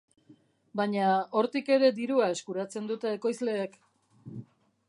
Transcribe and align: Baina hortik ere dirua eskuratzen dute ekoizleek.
Baina 0.79 1.09
hortik 1.41 1.69
ere 1.75 1.91
dirua 1.99 2.31
eskuratzen 2.39 2.91
dute 2.93 3.15
ekoizleek. 3.19 3.81